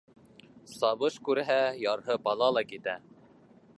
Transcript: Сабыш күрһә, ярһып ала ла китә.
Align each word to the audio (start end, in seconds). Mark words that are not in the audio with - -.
Сабыш 0.77 1.19
күрһә, 1.29 1.57
ярһып 1.83 2.33
ала 2.33 2.49
ла 2.59 2.65
китә. 2.73 2.97